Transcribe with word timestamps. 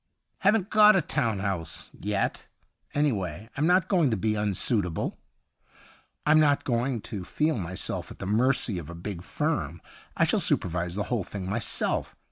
'Haven't 0.39 0.71
got 0.71 0.95
a 0.95 1.01
town 1.03 1.37
house— 1.41 1.91
yet. 1.93 2.47
Anyway 2.95 3.51
I'm 3.55 3.67
not 3.67 3.87
going 3.87 4.09
to 4.09 4.17
be 4.17 4.33
unsuit 4.35 4.83
able; 4.83 5.19
I'm 6.25 6.39
not 6.39 6.63
going 6.63 7.01
to 7.01 7.23
feel 7.23 7.59
myself 7.59 8.09
at 8.09 8.17
the 8.17 8.25
mercy 8.25 8.79
of 8.79 8.89
a 8.89 8.95
big 8.95 9.21
firm. 9.21 9.79
I 10.17 10.23
shall 10.23 10.39
supervise 10.39 10.95
the 10.95 11.03
whole 11.13 11.23
thing 11.23 11.47
myself. 11.47 12.15